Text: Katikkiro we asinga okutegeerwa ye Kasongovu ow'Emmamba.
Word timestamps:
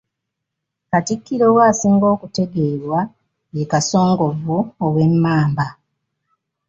Katikkiro 0.91 1.45
we 1.55 1.61
asinga 1.71 2.05
okutegeerwa 2.13 2.99
ye 3.55 3.63
Kasongovu 3.71 4.57
ow'Emmamba. 4.85 5.67